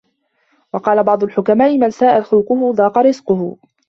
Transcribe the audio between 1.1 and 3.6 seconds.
الْحُكَمَاءِ مَنْ سَاءَ خُلُقُهُ ضَاقَ رِزْقُهُ